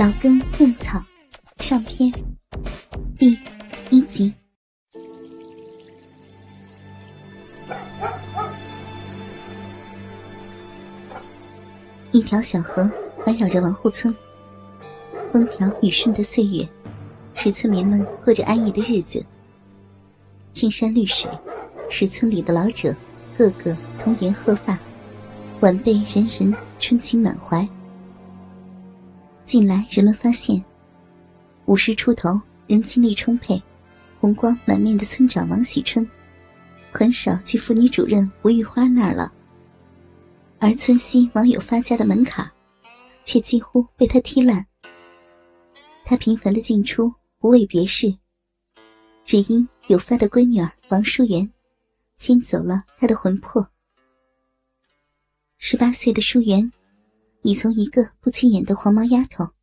[0.00, 0.98] 老根嫩草
[1.58, 2.10] 上篇
[3.18, 3.38] 第
[3.90, 4.32] 一集。
[12.12, 14.16] 一条小河环绕着王户村，
[15.30, 16.66] 风调雨顺的岁月，
[17.34, 19.22] 使村民们过着安逸的日子。
[20.50, 21.30] 青山绿水，
[21.90, 22.96] 使村里的老者
[23.36, 24.78] 个个童颜鹤发，
[25.60, 27.68] 晚辈人人春情满怀。
[29.50, 30.64] 近来人们发现，
[31.64, 33.60] 五十出头、人精力充沛、
[34.20, 36.08] 红光满面的村长王喜春，
[36.92, 39.32] 很少去妇女主任吴玉花那儿了。
[40.60, 42.48] 而村西王友发家的门槛，
[43.24, 44.64] 却几乎被他踢烂。
[46.04, 48.16] 他频繁的进出，不为别事，
[49.24, 51.50] 只因有发的闺女儿王淑媛，
[52.18, 53.68] 牵走了他的魂魄。
[55.58, 56.72] 十八岁的淑媛。
[57.42, 59.54] 已从一个不起眼的黄毛丫头，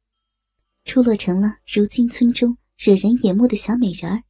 [0.84, 4.24] 出落成了如今村中惹人眼目的小美人儿。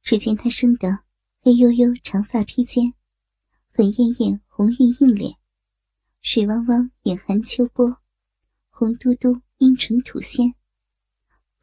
[0.00, 1.04] 只见她生得
[1.40, 2.94] 黑黝黝长发披肩，
[3.72, 5.34] 粉艳艳红晕映脸，
[6.20, 8.00] 水汪汪眼含秋波，
[8.70, 10.54] 红嘟嘟樱唇吐鲜，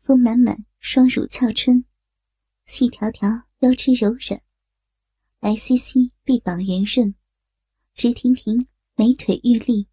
[0.01, 1.85] 丰满满双乳翘春，
[2.65, 4.41] 细条条腰肢柔软，
[5.39, 7.15] 白皙皙臂膀圆润，
[7.93, 9.87] 直挺挺美腿玉立。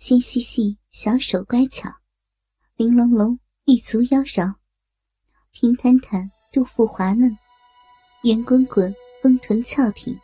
[0.00, 1.86] 纤细细小手乖巧，
[2.76, 4.54] 玲珑珑玉足妖娆，
[5.52, 7.36] 平坦坦肚腹滑嫩，
[8.22, 8.92] 圆滚滚
[9.22, 10.18] 丰臀翘挺，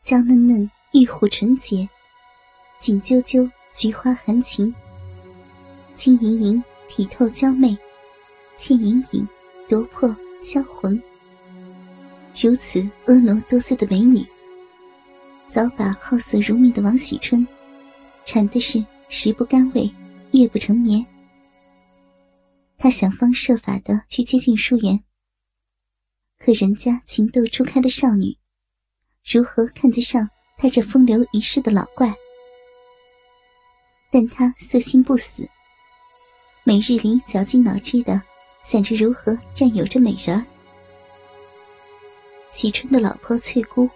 [0.00, 1.86] 娇嫩嫩玉虎纯洁，
[2.78, 4.72] 紧啾啾菊花含情，
[5.96, 7.76] 轻盈盈体透娇媚，
[8.56, 9.28] 倩影影
[9.68, 10.94] 夺魄销魂。
[12.40, 14.24] 如此婀娜多姿的美女，
[15.44, 17.44] 早把好色如命的王喜春。
[18.26, 19.88] 馋的是食不甘味，
[20.32, 21.06] 夜不成眠。
[22.76, 25.00] 他想方设法的去接近淑媛，
[26.36, 28.36] 可人家情窦初开的少女，
[29.24, 30.28] 如何看得上
[30.58, 32.12] 他这风流一世的老怪？
[34.10, 35.48] 但他色心不死，
[36.64, 38.20] 每日里绞尽脑汁的
[38.60, 40.44] 想着如何占有这美人儿。
[42.50, 43.88] 喜春的老婆翠姑，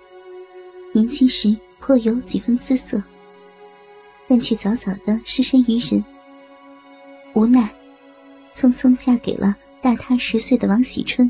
[0.93, 3.03] 年轻时颇有几分姿色。
[4.31, 6.05] 但却早早的失身于人，
[7.35, 7.69] 无奈，
[8.53, 11.29] 匆匆嫁给了大他十岁的王喜春。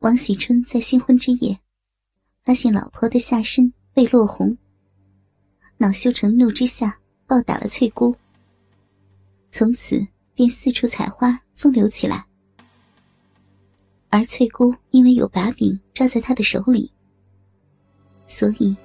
[0.00, 1.58] 王喜春在新婚之夜，
[2.44, 4.58] 发现老婆的下身被落红，
[5.78, 8.14] 恼羞成怒之下暴打了翠姑。
[9.50, 12.26] 从此便四处采花风流起来，
[14.10, 16.92] 而翠姑因为有把柄抓在他的手里，
[18.26, 18.76] 所以。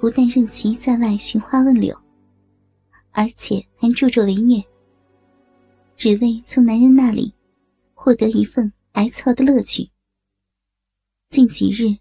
[0.00, 1.94] 不但任其在外寻花问柳，
[3.10, 4.58] 而且还助纣为虐，
[5.94, 7.34] 只为从男人那里
[7.92, 9.90] 获得一份挨操的乐趣。
[11.28, 11.98] 近几日，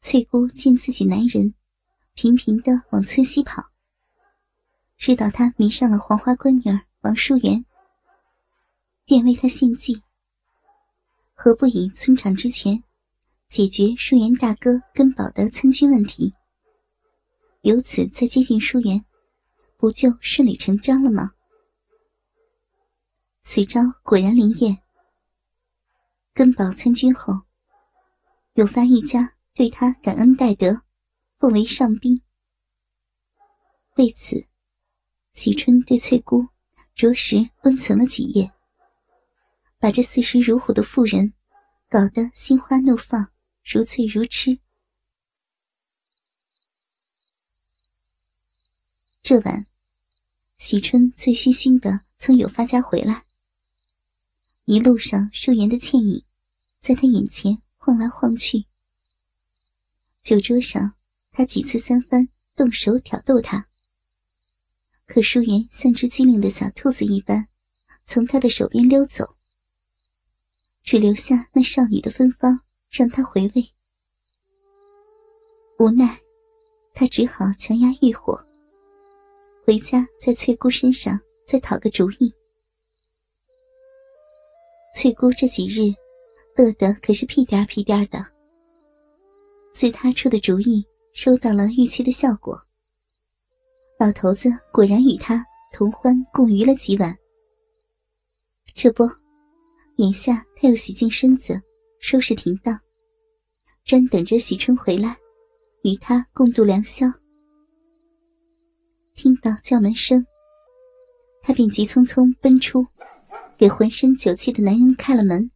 [0.00, 1.52] 翠姑见自己男人
[2.14, 3.62] 频频的往村西跑，
[4.96, 7.62] 知道他迷上了黄花闺女儿王淑媛，
[9.04, 10.02] 便为他献计，
[11.34, 12.82] 何不以村长之权
[13.50, 16.32] 解决淑媛大哥根宝的参军问题？
[17.62, 19.04] 由此再接近淑媛，
[19.76, 21.32] 不就顺理成章了吗？
[23.42, 24.78] 此招果然灵验。
[26.34, 27.32] 根宝参军后，
[28.54, 30.82] 有发一家对他感恩戴德，
[31.38, 32.20] 奉为上宾。
[33.96, 34.44] 为此，
[35.30, 36.48] 喜春对翠姑
[36.96, 38.52] 着实温存了几夜，
[39.78, 41.32] 把这四十如虎的妇人
[41.88, 43.30] 搞得心花怒放，
[43.62, 44.58] 如醉如痴。
[49.32, 49.64] 这晚，
[50.58, 53.24] 喜春醉醺醺的从有发家回来。
[54.66, 56.22] 一路上，淑媛的倩影
[56.82, 58.66] 在他眼前晃来晃去。
[60.22, 60.92] 酒桌上，
[61.30, 63.66] 他几次三番动手挑逗她，
[65.06, 67.48] 可淑媛像只机灵的小兔子一般，
[68.04, 69.34] 从他的手边溜走，
[70.84, 73.70] 只留下那少女的芬芳让他回味。
[75.78, 76.20] 无奈，
[76.92, 78.46] 他只好强压欲火。
[79.64, 82.32] 回家，在翠姑身上再讨个主意。
[84.96, 85.94] 翠姑这几日
[86.56, 88.26] 乐得可是屁颠屁颠的。
[89.72, 92.60] 自她出的主意收到了预期的效果，
[94.00, 97.16] 老头子果然与她同欢共娱了几晚。
[98.74, 99.08] 这不，
[99.98, 101.62] 眼下他又洗净身子，
[102.00, 102.76] 收拾停当，
[103.84, 105.16] 专等着喜春回来，
[105.84, 107.06] 与他共度良宵。
[109.14, 110.26] 听到叫门声，
[111.42, 112.86] 他便急匆匆奔出，
[113.56, 115.50] 给浑身酒气的男人开了门，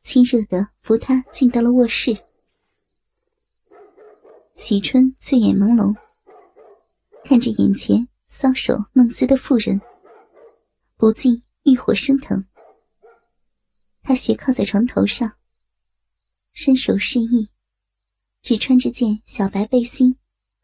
[0.00, 2.16] 亲热的扶他进到了卧室。
[4.54, 5.96] 喜春醉眼朦胧，
[7.24, 9.80] 看着眼前搔首弄姿的妇人，
[10.96, 12.44] 不禁欲火升腾。
[14.02, 15.32] 他斜靠在床头上，
[16.52, 17.48] 伸手示意，
[18.42, 20.16] 只穿着件小白背心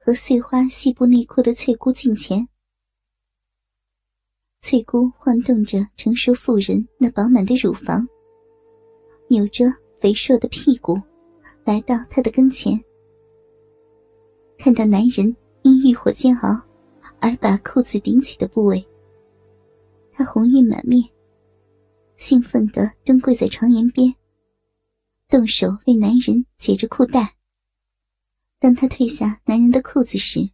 [0.06, 2.46] 和碎花细布内裤的翠姑近前。
[4.60, 8.06] 翠姑晃动着成熟妇人那饱满的乳房，
[9.26, 9.64] 扭着
[9.98, 10.96] 肥硕的屁股，
[11.64, 12.80] 来到他的跟前。
[14.56, 16.50] 看到男人因欲火煎熬
[17.18, 18.86] 而把裤子顶起的部位，
[20.12, 21.02] 她红晕满面。
[22.14, 24.14] 兴奋地蹲跪在床沿边，
[25.26, 27.35] 动手为男人解着裤带。
[28.66, 30.50] 当他褪下男人的裤子时，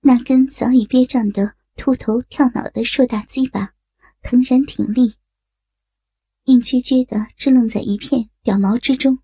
[0.00, 3.72] 那根早已憋胀的秃头跳脑的硕大鸡巴
[4.20, 5.14] 腾然挺立，
[6.44, 9.18] 硬撅撅的支棱在一片屌毛之中。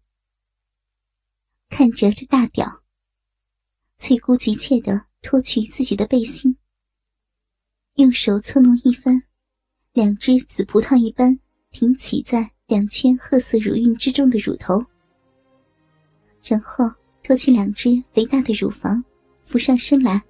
[1.68, 2.82] 看着这大屌，
[3.98, 6.56] 翠姑急切地脱去自己的背心，
[7.96, 9.24] 用手搓弄一番。
[9.92, 11.38] 两只紫葡萄一般
[11.70, 14.82] 挺起在两圈褐色乳晕之中的乳头，
[16.42, 16.90] 然后
[17.26, 19.02] 托起两只肥大的乳房，
[19.42, 20.22] 俯上身来。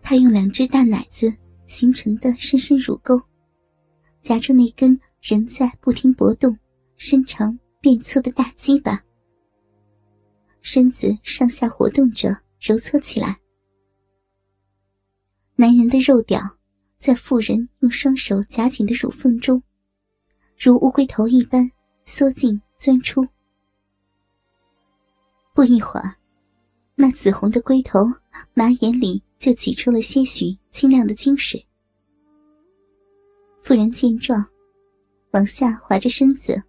[0.00, 1.34] 他用两只大奶子
[1.64, 3.20] 形成的深深乳沟，
[4.22, 6.56] 夹住那根仍在不停搏动、
[6.96, 9.02] 伸长变粗的大鸡巴，
[10.60, 12.28] 身子上下活动着，
[12.60, 13.36] 揉搓起来。
[15.56, 16.40] 男人的肉屌。
[16.96, 19.62] 在妇人用双手夹紧的乳缝中，
[20.58, 21.70] 如乌龟头一般
[22.04, 23.26] 缩进钻出。
[25.56, 26.14] 不一会儿，
[26.94, 28.00] 那紫红的龟头
[28.52, 31.66] 马眼里就挤出了些许清亮的精水。
[33.62, 34.46] 妇人见状，
[35.30, 36.62] 往下滑着身子，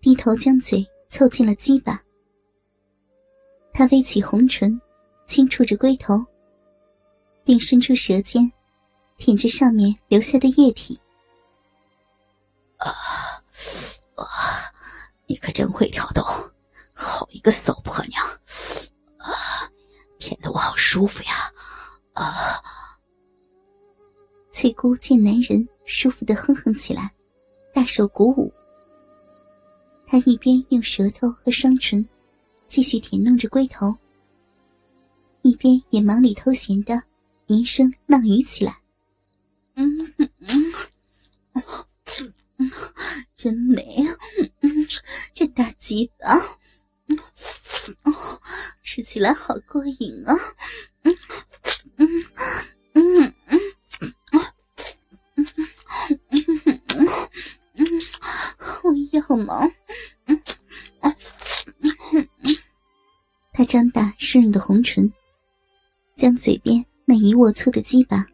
[0.00, 2.02] 低头将嘴凑近了鸡巴。
[3.74, 4.80] 她微起红唇，
[5.26, 6.14] 轻触着龟头，
[7.44, 8.50] 并伸出舌尖。
[9.18, 10.98] 舔着上面留下的液体，
[12.78, 12.88] 啊
[14.14, 14.24] 啊！
[15.26, 16.22] 你可真会挑逗，
[17.00, 18.22] 好一个骚婆娘！
[19.16, 19.32] 啊，
[20.18, 21.32] 舔得我好舒服呀！
[22.12, 22.60] 啊！
[24.50, 27.10] 翠姑见男人舒服的哼哼起来，
[27.72, 28.52] 大受鼓舞。
[30.06, 32.06] 她一边用舌头和双唇
[32.68, 33.96] 继续舔弄着龟头，
[35.40, 37.02] 一边也忙里偷闲的
[37.46, 38.76] 吟声浪语起来。
[39.76, 40.28] 嗯嗯
[42.58, 42.70] 嗯，
[43.38, 44.04] 真美，
[44.60, 44.86] 嗯，
[45.32, 46.36] 这大鸡巴，
[49.10, 50.32] 起来好过瘾啊，
[51.02, 51.12] 嗯
[51.96, 52.06] 嗯
[52.92, 53.60] 嗯嗯
[55.34, 55.46] 嗯
[56.68, 56.80] 嗯
[57.74, 57.84] 嗯，
[58.84, 59.68] 我要吗？
[60.26, 60.40] 嗯
[61.02, 61.12] 嗯
[63.52, 65.12] 他张大湿润的红唇，
[66.14, 68.24] 将嘴边那一握粗的鸡巴。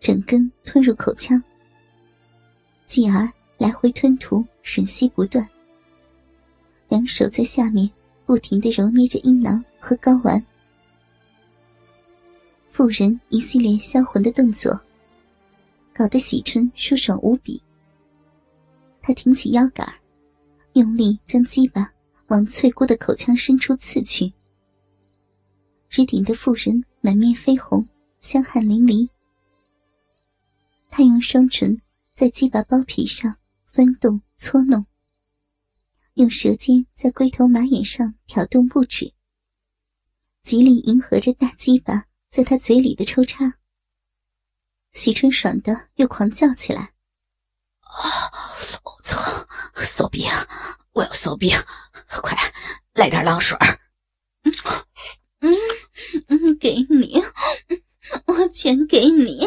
[0.00, 1.40] 整根吞入口腔，
[2.84, 5.48] 继而来回吞吐，吮吸不断。
[6.88, 7.88] 两手在下面
[8.26, 10.44] 不停的揉捏着阴囊和睾丸。
[12.72, 14.78] 妇人一系列销魂的动作，
[15.94, 17.62] 搞得喜春舒爽无比。
[19.00, 19.88] 他挺起腰杆，
[20.72, 21.88] 用力将鸡巴
[22.26, 24.32] 往翠姑的口腔深处刺去，
[25.88, 27.86] 直顶的妇人满面绯红，
[28.20, 29.08] 香汗淋漓。
[30.90, 31.80] 他用双唇
[32.16, 33.36] 在鸡巴包皮上
[33.70, 34.84] 翻动搓弄，
[36.16, 39.12] 用舌尖在龟头马眼上挑动不止，
[40.42, 43.58] 极力迎合着大鸡巴在他嘴里的抽插。
[44.94, 46.94] 喜春爽的又狂叫起来
[47.84, 48.00] ：“啊！
[48.82, 49.46] 我操！
[49.84, 50.24] 骚逼！
[50.92, 51.50] 我要骚逼！
[52.08, 52.34] 快
[52.94, 53.54] 来点浪水！”
[55.40, 55.52] 嗯
[56.28, 57.22] 嗯，给你，
[58.24, 59.46] 我全给你。